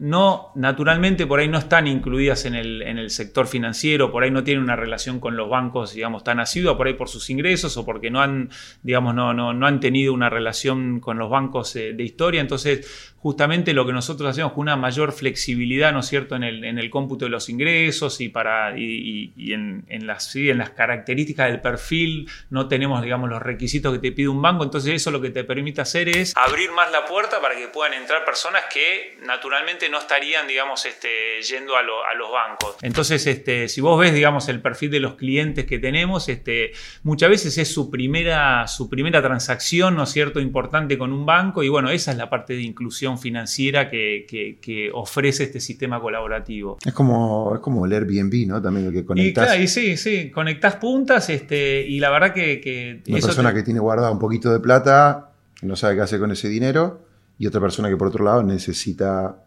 no, 0.00 0.50
naturalmente 0.54 1.26
por 1.26 1.40
ahí 1.40 1.48
no 1.48 1.58
están 1.58 1.86
incluidas 1.86 2.46
en 2.46 2.54
el, 2.54 2.80
en 2.80 2.96
el, 2.96 3.10
sector 3.10 3.46
financiero, 3.46 4.10
por 4.10 4.22
ahí 4.24 4.30
no 4.30 4.42
tienen 4.42 4.64
una 4.64 4.74
relación 4.74 5.20
con 5.20 5.36
los 5.36 5.50
bancos, 5.50 5.92
digamos, 5.92 6.24
tan 6.24 6.40
asidua, 6.40 6.78
por 6.78 6.86
ahí 6.86 6.94
por 6.94 7.10
sus 7.10 7.28
ingresos 7.28 7.76
o 7.76 7.84
porque 7.84 8.10
no 8.10 8.22
han, 8.22 8.48
digamos, 8.82 9.14
no, 9.14 9.34
no, 9.34 9.52
no 9.52 9.66
han 9.66 9.78
tenido 9.78 10.14
una 10.14 10.30
relación 10.30 11.00
con 11.00 11.18
los 11.18 11.28
bancos 11.28 11.76
eh, 11.76 11.92
de 11.92 12.02
historia. 12.02 12.40
Entonces, 12.40 13.09
justamente 13.22 13.74
lo 13.74 13.86
que 13.86 13.92
nosotros 13.92 14.30
hacemos 14.30 14.52
con 14.52 14.62
una 14.62 14.76
mayor 14.76 15.12
flexibilidad, 15.12 15.92
¿no 15.92 16.00
es 16.00 16.06
cierto?, 16.06 16.36
en 16.36 16.42
el, 16.42 16.90
cómputo 16.90 17.26
de 17.26 17.30
los 17.30 17.50
ingresos 17.50 18.20
y, 18.22 18.30
para, 18.30 18.76
y, 18.78 19.32
en, 19.52 19.84
las, 20.06 20.34
en 20.34 20.56
las 20.56 20.70
características 20.70 21.48
del 21.48 21.60
perfil, 21.60 22.28
no 22.48 22.66
tenemos, 22.66 23.02
digamos, 23.02 23.28
los 23.28 23.42
requisitos 23.42 23.92
que 23.92 23.98
te 23.98 24.12
pide 24.12 24.28
un 24.28 24.40
banco. 24.40 24.64
Entonces, 24.64 24.94
eso 24.94 25.10
lo 25.10 25.20
que 25.20 25.28
te 25.28 25.44
permite 25.44 25.82
hacer 25.82 26.08
es 26.08 26.34
abrir 26.34 26.72
más 26.72 26.90
la 26.90 27.04
puerta 27.04 27.42
para 27.42 27.54
que 27.54 27.68
puedan 27.68 27.92
entrar 27.92 28.24
personas 28.24 28.62
que 28.72 29.18
naturalmente 29.26 29.90
no 29.90 29.98
estarían, 29.98 30.48
digamos, 30.48 30.86
este, 30.86 31.42
yendo 31.42 31.76
a, 31.76 31.82
los 31.82 32.32
bancos. 32.32 32.76
Entonces, 32.80 33.26
este, 33.26 33.68
si 33.68 33.82
vos 33.82 34.00
ves, 34.00 34.14
digamos, 34.14 34.48
el 34.48 34.62
perfil 34.62 34.90
de 34.90 35.00
los 35.00 35.16
clientes 35.16 35.66
que 35.66 35.78
tenemos, 35.78 36.30
este, 36.30 36.72
muchas 37.02 37.28
veces 37.28 37.58
es 37.58 37.72
su 37.72 37.90
primera, 37.90 38.66
su 38.66 38.88
primera 38.88 39.20
transacción, 39.20 39.94
¿no 39.94 40.04
es 40.04 40.10
cierto?, 40.10 40.40
importante 40.40 40.96
con 40.96 41.12
un 41.12 41.26
banco 41.26 41.62
y 41.62 41.68
bueno, 41.68 41.90
esa 41.90 42.12
es 42.12 42.16
la 42.16 42.30
parte 42.30 42.54
de 42.54 42.62
inclusión 42.62 43.09
financiera 43.18 43.88
que, 43.90 44.90
ofrece 44.92 45.44
este 45.44 45.60
sistema 45.60 46.00
colaborativo. 46.00 46.78
Es 46.84 46.92
como, 46.92 47.52
es 47.54 47.60
como 47.60 47.86
el 47.86 47.92
Airbnb, 47.92 48.46
¿no? 48.46 48.60
También 48.62 48.86
lo 48.86 48.92
que 48.92 49.04
conectas. 49.04 49.58
Y, 49.58 49.68
sí, 49.68 49.96
sí, 49.96 50.30
conectás 50.30 50.76
puntas 50.76 51.28
este, 51.30 51.86
y 51.86 52.00
la 52.00 52.10
verdad 52.10 52.32
que... 52.32 53.02
Una 53.08 53.20
persona 53.20 53.54
que 53.54 53.62
tiene 53.62 53.80
guardado 53.80 54.12
un 54.12 54.18
poquito 54.18 54.52
de 54.52 54.60
plata, 54.60 55.32
no 55.62 55.76
sabe 55.76 55.96
qué 55.96 56.02
hacer 56.02 56.20
con 56.20 56.30
ese 56.30 56.48
dinero, 56.48 57.00
y 57.38 57.46
otra 57.46 57.60
persona 57.60 57.88
que 57.88 57.96
por 57.96 58.08
otro 58.08 58.24
lado 58.24 58.42
necesita 58.42 59.44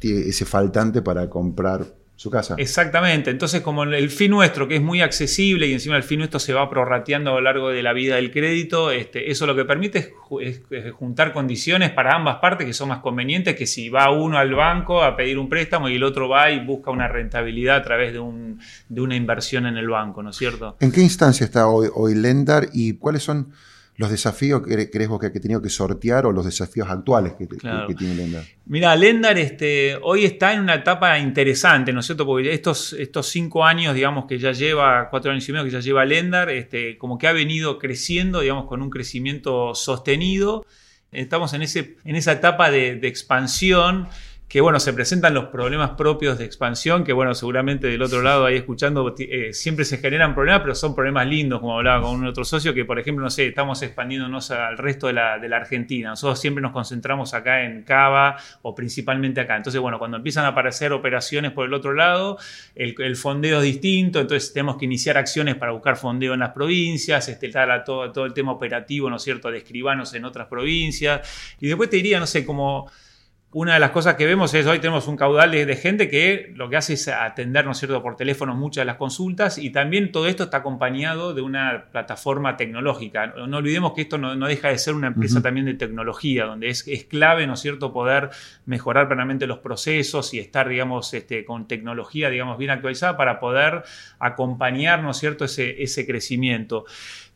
ese 0.00 0.44
faltante 0.44 1.02
para 1.02 1.28
comprar 1.28 2.01
su 2.16 2.30
casa. 2.30 2.54
Exactamente, 2.58 3.30
entonces 3.30 3.62
como 3.62 3.84
el 3.84 4.10
fin 4.10 4.30
nuestro, 4.30 4.68
que 4.68 4.76
es 4.76 4.82
muy 4.82 5.00
accesible 5.00 5.66
y 5.66 5.72
encima 5.72 5.96
el 5.96 6.02
fin 6.02 6.18
nuestro 6.18 6.38
se 6.38 6.52
va 6.52 6.68
prorrateando 6.68 7.30
a 7.30 7.34
lo 7.34 7.40
largo 7.40 7.70
de 7.70 7.82
la 7.82 7.92
vida 7.92 8.16
del 8.16 8.30
crédito, 8.30 8.90
este, 8.90 9.30
eso 9.30 9.46
lo 9.46 9.56
que 9.56 9.64
permite 9.64 10.14
es, 10.40 10.62
juntar 10.92 11.32
condiciones 11.32 11.90
para 11.90 12.14
ambas 12.14 12.36
partes 12.36 12.66
que 12.66 12.72
son 12.72 12.90
más 12.90 13.00
convenientes 13.00 13.56
que 13.56 13.66
si 13.66 13.88
va 13.88 14.10
uno 14.10 14.38
al 14.38 14.54
banco 14.54 15.02
a 15.02 15.16
pedir 15.16 15.38
un 15.38 15.48
préstamo 15.48 15.88
y 15.88 15.96
el 15.96 16.04
otro 16.04 16.28
va 16.28 16.50
y 16.50 16.64
busca 16.64 16.90
una 16.90 17.08
rentabilidad 17.08 17.76
a 17.76 17.82
través 17.82 18.12
de, 18.12 18.20
un, 18.20 18.60
de 18.88 19.00
una 19.00 19.16
inversión 19.16 19.66
en 19.66 19.76
el 19.76 19.88
banco, 19.88 20.22
¿no 20.22 20.30
es 20.30 20.36
cierto? 20.36 20.76
¿En 20.80 20.92
qué 20.92 21.00
instancia 21.00 21.44
está 21.44 21.66
hoy, 21.66 21.88
hoy 21.92 22.14
Lendar 22.14 22.68
y 22.72 22.94
cuáles 22.94 23.22
son 23.22 23.52
los 23.96 24.10
desafíos 24.10 24.62
que 24.66 24.90
crees 24.90 25.08
vos 25.08 25.20
que 25.20 25.26
ha 25.26 25.32
tenido 25.32 25.60
que 25.60 25.68
sortear 25.68 26.24
o 26.26 26.32
los 26.32 26.44
desafíos 26.44 26.88
actuales 26.88 27.34
que, 27.34 27.46
tiene 27.46 28.14
Lendar? 28.14 28.44
Mira, 28.66 28.96
Lendar 28.96 29.38
este, 29.38 29.96
hoy 30.02 30.24
está 30.24 30.54
en 30.54 30.60
una 30.60 30.76
etapa 30.76 31.18
interesante, 31.18 31.92
¿no 31.92 32.00
es 32.00 32.06
cierto? 32.06 32.24
Porque 32.24 32.52
estos, 32.52 32.94
estos 32.94 33.28
cinco 33.28 33.64
años, 33.64 33.94
digamos, 33.94 34.24
que 34.26 34.38
ya 34.38 34.52
lleva, 34.52 35.08
cuatro 35.10 35.30
años 35.30 35.46
y 35.48 35.52
medio 35.52 35.64
que 35.64 35.70
ya 35.70 35.80
lleva 35.80 36.04
Lendar, 36.04 36.48
este, 36.50 36.96
como 36.96 37.18
que 37.18 37.26
ha 37.26 37.32
venido 37.32 37.78
creciendo, 37.78 38.40
digamos, 38.40 38.66
con 38.66 38.80
un 38.80 38.88
crecimiento 38.88 39.74
sostenido. 39.74 40.64
Estamos 41.10 41.52
en, 41.52 41.60
ese, 41.60 41.98
en 42.04 42.16
esa 42.16 42.32
etapa 42.32 42.70
de, 42.70 42.96
de 42.96 43.08
expansión 43.08 44.08
que 44.52 44.60
bueno, 44.60 44.78
se 44.80 44.92
presentan 44.92 45.32
los 45.32 45.46
problemas 45.46 45.92
propios 45.92 46.36
de 46.36 46.44
expansión, 46.44 47.04
que 47.04 47.14
bueno, 47.14 47.34
seguramente 47.34 47.86
del 47.86 48.02
otro 48.02 48.20
lado 48.20 48.44
ahí 48.44 48.56
escuchando, 48.56 49.14
eh, 49.18 49.54
siempre 49.54 49.86
se 49.86 49.96
generan 49.96 50.34
problemas, 50.34 50.60
pero 50.60 50.74
son 50.74 50.94
problemas 50.94 51.26
lindos, 51.26 51.60
como 51.60 51.78
hablaba 51.78 52.02
con 52.02 52.20
un 52.20 52.26
otro 52.26 52.44
socio, 52.44 52.74
que 52.74 52.84
por 52.84 52.98
ejemplo, 52.98 53.24
no 53.24 53.30
sé, 53.30 53.46
estamos 53.46 53.80
expandiéndonos 53.80 54.50
al 54.50 54.76
resto 54.76 55.06
de 55.06 55.14
la, 55.14 55.36
Argentina. 55.56 56.10
Nosotros 56.10 56.38
siempre 56.38 56.60
nos 56.60 56.72
concentramos 56.72 57.32
acá 57.32 57.64
en 57.64 57.82
Cava 57.82 58.36
o 58.60 58.74
principalmente 58.74 59.40
acá. 59.40 59.56
Entonces, 59.56 59.80
bueno, 59.80 59.98
cuando 59.98 60.18
empiezan 60.18 60.44
a 60.44 60.48
aparecer 60.48 60.92
operaciones 60.92 61.52
por 61.52 61.64
el 61.64 61.72
otro 61.72 61.94
lado, 61.94 62.36
el, 62.74 63.16
fondeo 63.16 63.56
es 63.56 63.64
distinto, 63.64 64.20
entonces 64.20 64.52
tenemos 64.52 64.76
que 64.76 64.84
iniciar 64.84 65.16
acciones 65.16 65.54
para 65.54 65.72
buscar 65.72 65.96
fondeo 65.96 66.34
en 66.34 66.40
las 66.40 66.50
provincias, 66.50 67.26
este, 67.26 67.50
todo, 67.86 68.12
todo 68.12 68.26
el 68.26 68.34
tema 68.34 68.52
operativo, 68.52 69.08
¿no 69.08 69.16
es 69.16 69.22
cierto?, 69.22 69.50
de 69.50 69.56
escribanos 69.56 70.12
en 70.12 70.26
otras 70.26 70.46
provincias. 70.46 71.56
Y 71.58 71.68
después 71.68 71.88
te 71.88 71.96
diría, 71.96 72.20
no 72.20 72.26
sé, 72.26 72.44
como 72.44 72.90
una 73.54 73.74
de 73.74 73.80
las 73.80 73.90
cosas 73.90 74.14
que 74.14 74.24
vemos 74.24 74.54
es 74.54 74.66
hoy 74.66 74.78
tenemos 74.78 75.06
un 75.08 75.16
caudal 75.16 75.50
de, 75.50 75.76
gente 75.76 76.08
que 76.08 76.52
lo 76.56 76.70
que 76.70 76.76
hace 76.76 76.94
es 76.94 77.08
atender, 77.08 77.66
¿no 77.66 77.72
es 77.72 77.78
cierto?, 77.78 78.02
por 78.02 78.16
teléfono 78.16 78.54
muchas 78.54 78.82
de 78.82 78.86
las 78.86 78.96
consultas 78.96 79.58
y 79.58 79.68
también 79.70 80.10
todo 80.10 80.26
esto 80.26 80.44
está 80.44 80.58
acompañado 80.58 81.34
de 81.34 81.42
una 81.42 81.84
plataforma 81.92 82.56
tecnológica. 82.56 83.26
No, 83.26 83.58
olvidemos 83.58 83.92
que 83.92 84.02
esto 84.02 84.16
no, 84.16 84.46
deja 84.46 84.68
de 84.68 84.78
ser 84.78 84.94
una 84.94 85.08
empresa 85.08 85.42
también 85.42 85.66
de 85.66 85.74
tecnología, 85.74 86.46
donde 86.46 86.70
es, 86.70 86.84
clave, 87.10 87.46
¿no 87.46 87.54
es 87.54 87.60
cierto?, 87.60 87.92
poder 87.92 88.30
mejorar 88.64 89.06
plenamente 89.06 89.46
los 89.46 89.58
procesos 89.58 90.32
y 90.32 90.38
estar, 90.38 90.66
digamos, 90.66 91.12
este, 91.12 91.44
con 91.44 91.68
tecnología, 91.68 92.30
digamos, 92.30 92.56
bien 92.56 92.70
actualizada 92.70 93.18
para 93.18 93.38
poder 93.38 93.82
acompañar, 94.18 95.02
¿no 95.02 95.10
es 95.10 95.18
cierto?, 95.18 95.44
ese, 95.44 95.82
ese 95.82 96.06
crecimiento. 96.06 96.86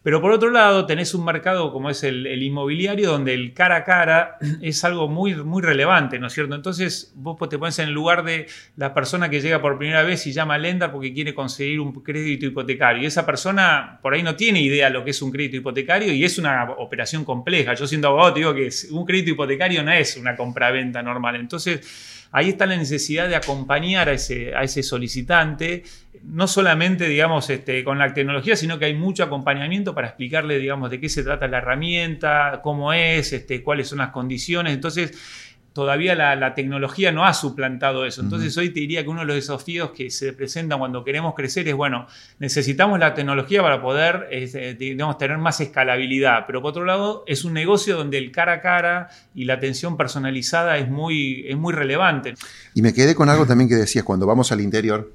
Pero 0.06 0.20
por 0.20 0.30
otro 0.30 0.50
lado, 0.50 0.86
tenés 0.86 1.14
un 1.14 1.24
mercado 1.24 1.72
como 1.72 1.90
es 1.90 2.04
el, 2.04 2.40
inmobiliario, 2.40 3.10
donde 3.10 3.34
el 3.34 3.52
cara 3.52 3.74
a 3.74 3.82
cara 3.82 4.38
es 4.62 4.84
algo 4.84 5.08
muy, 5.08 5.34
muy 5.34 5.62
relevante, 5.62 6.20
¿no 6.20 6.28
es 6.28 6.32
cierto? 6.32 6.54
Entonces, 6.54 7.12
vos 7.16 7.36
te 7.48 7.58
pones 7.58 7.76
en 7.80 7.88
el 7.88 7.94
lugar 7.94 8.22
de 8.22 8.46
la 8.76 8.94
persona 8.94 9.28
que 9.28 9.40
llega 9.40 9.60
por 9.60 9.78
primera 9.78 10.04
vez 10.04 10.24
y 10.28 10.32
llama 10.32 10.54
a 10.54 10.58
Lendar 10.58 10.92
porque 10.92 11.12
quiere 11.12 11.34
conseguir 11.34 11.80
un 11.80 11.92
crédito 12.04 12.46
hipotecario. 12.46 13.02
Y 13.02 13.06
esa 13.06 13.26
persona 13.26 13.98
por 14.00 14.14
ahí 14.14 14.22
no 14.22 14.36
tiene 14.36 14.62
idea 14.62 14.90
lo 14.90 15.02
que 15.02 15.10
es 15.10 15.20
un 15.22 15.32
crédito 15.32 15.56
hipotecario 15.56 16.12
y 16.12 16.24
es 16.24 16.38
una 16.38 16.70
operación 16.78 17.24
compleja. 17.24 17.74
Yo 17.74 17.88
siendo 17.88 18.06
abogado 18.06 18.34
te 18.34 18.38
digo 18.38 18.54
que 18.54 18.70
un 18.92 19.04
crédito 19.04 19.32
hipotecario 19.32 19.82
no 19.82 19.90
es 19.90 20.16
una 20.16 20.36
compra-venta 20.36 21.02
normal. 21.02 21.34
Entonces, 21.34 22.15
ahí 22.32 22.50
está 22.50 22.66
la 22.66 22.76
necesidad 22.76 23.28
de 23.28 23.36
acompañar 23.36 24.08
a 24.08 24.12
ese, 24.12 24.82
solicitante, 24.82 25.84
no 26.22 26.46
solamente, 26.46 27.08
digamos, 27.08 27.48
este, 27.50 27.84
con 27.84 27.98
la 27.98 28.12
tecnología, 28.12 28.56
sino 28.56 28.78
que 28.78 28.86
hay 28.86 28.94
mucho 28.94 29.24
acompañamiento 29.24 29.94
para 29.94 30.08
explicarle, 30.08 30.58
digamos, 30.58 30.90
de 30.90 31.00
qué 31.00 31.08
se 31.08 31.22
trata 31.22 31.46
la 31.48 31.58
herramienta, 31.58 32.60
cómo 32.62 32.92
es, 32.92 33.32
este, 33.32 33.62
cuáles 33.62 33.88
son 33.88 33.98
las 33.98 34.10
condiciones. 34.10 34.74
Entonces, 34.74 35.12
todavía 35.76 36.14
la, 36.14 36.54
tecnología 36.54 37.12
no 37.12 37.26
ha 37.26 37.34
suplantado 37.34 38.06
eso. 38.06 38.22
Entonces 38.22 38.56
hoy 38.56 38.70
te 38.70 38.80
diría 38.80 39.02
que 39.02 39.10
uno 39.10 39.20
de 39.20 39.26
los 39.26 39.36
desafíos 39.36 39.90
que 39.90 40.08
se 40.08 40.32
presentan 40.32 40.78
cuando 40.78 41.04
queremos 41.04 41.34
crecer 41.34 41.68
es, 41.68 41.74
bueno, 41.74 42.06
necesitamos 42.38 42.98
la 42.98 43.12
tecnología 43.12 43.60
para 43.60 43.82
poder 43.82 44.26
digamos, 44.78 45.18
tener 45.18 45.36
más 45.36 45.60
escalabilidad, 45.60 46.44
pero 46.46 46.62
por 46.62 46.70
otro 46.70 46.86
lado 46.86 47.24
es 47.26 47.44
un 47.44 47.52
negocio 47.52 47.94
donde 47.94 48.16
el 48.16 48.32
cara 48.32 48.54
a 48.54 48.60
cara 48.62 49.10
y 49.34 49.44
la 49.44 49.52
atención 49.52 49.98
personalizada 49.98 50.78
es 50.78 50.88
muy, 50.88 51.44
es 51.46 51.58
muy 51.58 51.74
relevante. 51.74 52.32
Y 52.72 52.80
me 52.80 52.94
quedé 52.94 53.14
con 53.14 53.28
algo 53.28 53.44
también 53.44 53.68
que 53.68 53.76
decías, 53.76 54.02
cuando 54.02 54.24
vamos 54.26 54.50
al 54.52 54.62
interior, 54.62 55.12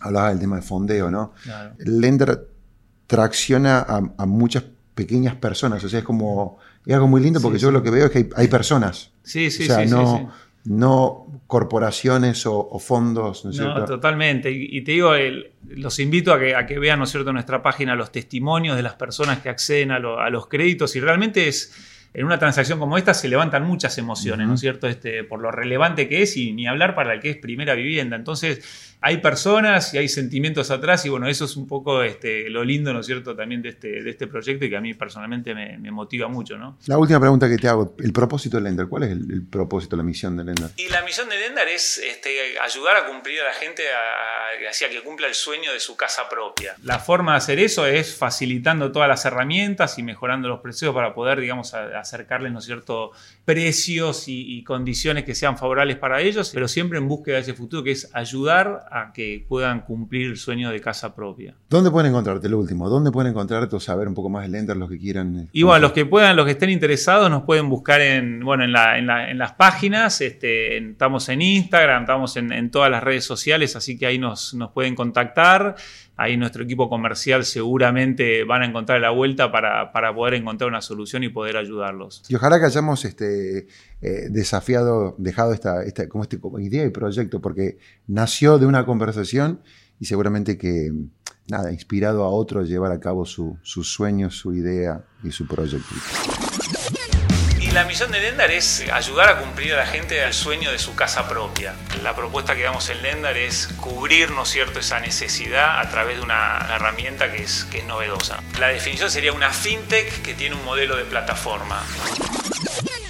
hablaba 0.00 0.30
del 0.30 0.40
tema 0.40 0.56
de 0.56 0.62
fondeo, 0.62 1.08
¿no? 1.08 1.34
El 1.78 2.00
lender 2.00 2.48
tracciona 3.06 3.78
a, 3.78 4.02
a 4.18 4.26
muchas 4.26 4.64
pequeñas 4.94 5.34
personas, 5.36 5.82
o 5.84 5.88
sea, 5.88 6.00
es 6.00 6.04
como 6.04 6.58
es 6.86 6.94
algo 6.94 7.08
muy 7.08 7.20
lindo 7.20 7.40
porque 7.40 7.58
yo 7.58 7.70
lo 7.70 7.82
que 7.82 7.90
veo 7.90 8.06
es 8.06 8.10
que 8.10 8.28
hay, 8.36 8.48
personas. 8.48 9.10
Sí, 9.22 9.50
sí, 9.50 9.64
o 9.64 9.66
sea, 9.66 9.86
no, 9.86 10.30
no 10.64 11.26
corporaciones 11.46 12.46
o, 12.46 12.78
fondos. 12.78 13.44
¿no, 13.44 13.84
totalmente. 13.84 14.50
Y, 14.50 14.82
te 14.82 14.92
digo, 14.92 15.12
los 15.68 15.98
invito 15.98 16.32
a 16.32 16.38
que, 16.38 16.54
a 16.54 16.66
que 16.66 16.78
vean, 16.78 16.98
¿no 16.98 17.04
es 17.04 17.10
cierto?, 17.10 17.30
en 17.30 17.34
nuestra 17.34 17.62
página 17.62 17.94
los 17.94 18.12
testimonios 18.12 18.76
de 18.76 18.82
las 18.82 18.94
personas 18.94 19.38
que 19.38 19.48
acceden 19.48 19.90
a, 19.90 19.96
a 19.96 20.30
los 20.30 20.46
créditos 20.48 20.94
y 20.96 21.00
realmente 21.00 21.48
es 21.48 21.72
en 22.14 22.24
una 22.24 22.38
transacción 22.38 22.78
como 22.78 22.96
esta 22.96 23.12
se 23.12 23.28
levantan 23.28 23.64
muchas 23.64 23.98
emociones, 23.98 24.46
¿no 24.46 24.54
es 24.54 24.60
cierto? 24.60 24.86
Este, 24.86 25.24
por 25.24 25.40
lo 25.40 25.50
relevante 25.50 26.08
que 26.08 26.22
es 26.22 26.36
y 26.36 26.52
ni 26.52 26.68
hablar 26.68 26.94
para 26.94 27.12
el 27.12 27.20
que 27.20 27.30
es 27.30 27.36
primera 27.36 27.74
vivienda. 27.74 28.14
Entonces, 28.14 28.94
hay 29.00 29.18
personas 29.18 29.92
y 29.92 29.98
hay 29.98 30.08
sentimientos 30.08 30.70
atrás 30.70 31.04
y 31.04 31.10
bueno, 31.10 31.28
eso 31.28 31.44
es 31.44 31.56
un 31.56 31.66
poco 31.66 32.02
este, 32.02 32.48
lo 32.48 32.64
lindo, 32.64 32.92
¿no 32.92 33.00
es 33.00 33.06
cierto?, 33.06 33.36
también 33.36 33.60
de 33.60 33.70
este, 33.70 34.02
de 34.02 34.10
este 34.10 34.28
proyecto 34.28 34.64
y 34.64 34.70
que 34.70 34.76
a 34.76 34.80
mí 34.80 34.94
personalmente 34.94 35.54
me, 35.54 35.90
motiva 35.90 36.26
mucho, 36.26 36.56
¿no? 36.56 36.78
La 36.86 36.96
última 36.98 37.20
pregunta 37.20 37.48
que 37.48 37.58
te 37.58 37.68
hago, 37.68 37.94
el 37.98 38.12
propósito 38.12 38.56
de 38.56 38.62
Lender, 38.62 38.86
¿cuál 38.86 39.02
es 39.02 39.10
el, 39.10 39.42
propósito, 39.46 39.96
la 39.96 40.02
misión 40.02 40.36
de 40.36 40.44
Lender? 40.44 40.70
Y 40.76 40.88
la 40.88 41.02
misión 41.02 41.28
de 41.28 41.38
Lender 41.38 41.68
es 41.68 41.98
este, 41.98 42.58
ayudar 42.64 42.96
a 42.96 43.06
cumplir 43.06 43.40
a 43.42 43.44
la 43.44 43.52
gente 43.52 43.82
hacia 44.70 44.88
que 44.88 45.02
cumpla 45.02 45.26
el 45.26 45.34
sueño 45.34 45.72
de 45.72 45.80
su 45.80 45.96
casa 45.96 46.22
propia. 46.30 46.74
La 46.82 46.98
forma 46.98 47.32
de 47.32 47.38
hacer 47.38 47.58
eso 47.58 47.86
es 47.86 48.16
facilitando 48.16 48.90
todas 48.90 49.08
las 49.08 49.24
herramientas 49.24 49.98
y 49.98 50.02
mejorando 50.02 50.48
los 50.48 50.60
precios 50.60 50.94
para 50.94 51.12
poder, 51.12 51.40
digamos, 51.40 51.74
acercarles, 52.04 52.52
¿no 52.52 52.60
es 52.60 52.64
cierto?, 52.64 53.10
precios 53.44 54.28
y, 54.28 54.58
y 54.58 54.64
condiciones 54.64 55.24
que 55.24 55.34
sean 55.34 55.58
favorables 55.58 55.96
para 55.96 56.20
ellos, 56.20 56.50
pero 56.54 56.68
siempre 56.68 56.98
en 56.98 57.08
búsqueda 57.08 57.36
de 57.36 57.42
ese 57.42 57.54
futuro 57.54 57.82
que 57.82 57.90
es 57.92 58.10
ayudar 58.14 58.86
a 58.90 59.12
que 59.12 59.44
puedan 59.48 59.82
cumplir 59.82 60.30
el 60.30 60.36
sueño 60.36 60.70
de 60.70 60.80
casa 60.80 61.14
propia. 61.14 61.54
¿Dónde 61.68 61.90
pueden 61.90 62.10
encontrarte, 62.10 62.48
lo 62.48 62.58
último? 62.58 62.88
¿Dónde 62.88 63.10
pueden 63.10 63.30
encontrarte 63.30 63.76
o 63.76 63.80
saber 63.80 64.08
un 64.08 64.14
poco 64.14 64.28
más 64.28 64.42
de 64.44 64.48
Lender, 64.48 64.76
los 64.76 64.90
que 64.90 64.98
quieran? 64.98 65.48
Y 65.52 65.62
bueno, 65.62 65.80
los 65.80 65.92
que 65.92 66.06
puedan, 66.06 66.36
los 66.36 66.44
que 66.44 66.52
estén 66.52 66.70
interesados, 66.70 67.30
nos 67.30 67.42
pueden 67.42 67.68
buscar 67.68 68.00
en, 68.00 68.40
bueno, 68.40 68.64
en, 68.64 68.72
las 69.38 69.52
páginas. 69.52 70.20
Este, 70.20 70.78
estamos 70.78 71.28
en 71.28 71.42
Instagram, 71.42 72.02
estamos 72.02 72.36
en, 72.36 72.70
todas 72.70 72.90
las 72.90 73.02
redes 73.02 73.24
sociales, 73.24 73.76
así 73.76 73.98
que 73.98 74.06
ahí 74.06 74.18
nos, 74.18 74.54
nos 74.54 74.70
pueden 74.72 74.94
contactar. 74.94 75.76
Ahí 76.16 76.36
nuestro 76.36 76.62
equipo 76.62 76.88
comercial 76.88 77.44
seguramente 77.44 78.44
van 78.44 78.62
a 78.62 78.66
encontrar 78.66 79.00
la 79.00 79.10
vuelta 79.10 79.50
para, 79.50 80.14
poder 80.14 80.34
encontrar 80.34 80.68
una 80.68 80.80
solución 80.80 81.24
y 81.24 81.28
poder 81.28 81.56
ayudarlos. 81.56 82.22
Y 82.28 82.36
ojalá 82.36 82.60
que 82.60 82.66
hayamos 82.66 83.04
este, 83.04 83.66
eh, 84.00 84.28
desafiado, 84.30 85.16
dejado 85.18 85.52
esta, 85.52 85.82
esta 85.82 86.08
como, 86.08 86.22
este, 86.22 86.38
como 86.38 86.60
idea 86.60 86.84
y 86.84 86.90
proyecto, 86.90 87.40
porque 87.40 87.78
nació 88.06 88.58
de 88.58 88.66
una 88.66 88.86
conversación 88.86 89.60
y 89.98 90.04
seguramente 90.04 90.56
que, 90.56 90.92
nada, 91.48 91.72
inspirado 91.72 92.22
a 92.22 92.28
otros 92.28 92.68
llevar 92.68 92.92
a 92.92 93.00
cabo 93.00 93.26
su, 93.26 93.58
sus 93.62 93.92
sueños, 93.92 94.36
su 94.36 94.54
idea 94.54 95.04
y 95.24 95.32
su 95.32 95.46
proyecto 95.46 95.94
la 97.74 97.84
misión 97.84 98.12
de 98.12 98.20
Lendar 98.20 98.52
es 98.52 98.84
ayudar 98.92 99.28
a 99.30 99.40
cumplir 99.40 99.74
a 99.74 99.78
la 99.78 99.86
gente 99.86 100.22
el 100.22 100.32
sueño 100.32 100.70
de 100.70 100.78
su 100.78 100.94
casa 100.94 101.28
propia. 101.28 101.74
La 102.04 102.14
propuesta 102.14 102.54
que 102.54 102.62
damos 102.62 102.88
en 102.88 103.02
Lendar 103.02 103.36
es 103.36 103.66
cubrir, 103.80 104.30
¿no 104.30 104.44
cierto?, 104.44 104.78
esa 104.78 105.00
necesidad 105.00 105.80
a 105.80 105.90
través 105.90 106.18
de 106.18 106.22
una 106.22 106.68
herramienta 106.72 107.32
que 107.32 107.42
es, 107.42 107.64
que 107.64 107.82
novedosa. 107.82 108.40
La 108.60 108.68
definición 108.68 109.10
sería 109.10 109.32
una 109.32 109.50
fintech 109.50 110.22
que 110.22 110.34
tiene 110.34 110.54
un 110.54 110.64
modelo 110.64 110.96
de 110.96 111.02
plataforma. 111.02 111.82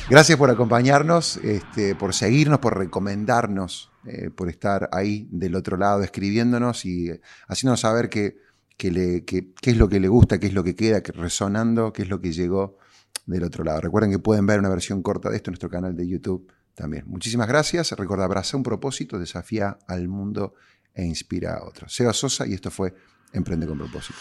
Gracias 0.08 0.38
por 0.38 0.48
acompañarnos, 0.50 1.36
este, 1.44 1.94
por 1.94 2.14
seguirnos, 2.14 2.58
por 2.60 2.78
recomendarnos, 2.78 3.90
eh, 4.06 4.30
por 4.34 4.48
estar 4.48 4.88
ahí 4.92 5.28
del 5.30 5.56
otro 5.56 5.76
lado 5.76 6.02
escribiéndonos 6.02 6.86
y 6.86 7.10
haciéndonos 7.48 7.80
saber 7.80 8.08
qué 8.08 8.38
es 8.78 9.76
lo 9.76 9.88
que 9.90 10.00
le 10.00 10.08
gusta, 10.08 10.38
qué 10.38 10.46
es 10.46 10.54
lo 10.54 10.64
que 10.64 10.74
queda 10.74 11.02
resonando, 11.12 11.92
qué 11.92 12.00
es 12.00 12.08
lo 12.08 12.22
que 12.22 12.32
llegó 12.32 12.78
del 13.26 13.44
otro 13.44 13.64
lado. 13.64 13.80
Recuerden 13.80 14.10
que 14.10 14.18
pueden 14.18 14.46
ver 14.46 14.58
una 14.58 14.68
versión 14.68 15.02
corta 15.02 15.30
de 15.30 15.36
esto 15.36 15.50
en 15.50 15.52
nuestro 15.52 15.70
canal 15.70 15.96
de 15.96 16.06
YouTube 16.06 16.50
también. 16.74 17.04
Muchísimas 17.06 17.48
gracias. 17.48 17.92
Recuerda, 17.92 18.24
abraza 18.24 18.56
un 18.56 18.62
propósito, 18.62 19.18
desafía 19.18 19.78
al 19.86 20.08
mundo 20.08 20.54
e 20.94 21.04
inspira 21.04 21.54
a 21.54 21.64
otros. 21.64 21.94
Seba 21.94 22.12
Sosa 22.12 22.46
y 22.46 22.54
esto 22.54 22.70
fue 22.70 22.94
Emprende 23.32 23.66
con 23.66 23.78
propósito. 23.78 24.18